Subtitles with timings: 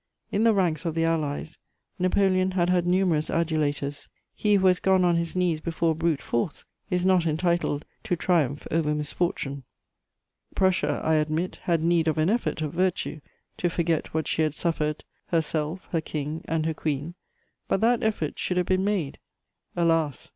[0.31, 1.59] In the ranks of the Allies,
[1.99, 6.65] Napoleon had had numerous adulators: he who has gone on his knees before brute force
[6.89, 9.61] is not entitled to triumph over misfortune.
[10.55, 13.21] Prussia, I admit, had need of an effort of virtue
[13.57, 17.13] to forget what she had suffered, herself, her King and her Queen;
[17.67, 19.19] but that effort should have been made.
[19.75, 20.29] Alas!